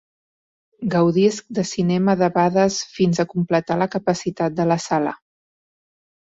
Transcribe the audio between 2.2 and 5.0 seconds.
debades fins a completar la capacitat de la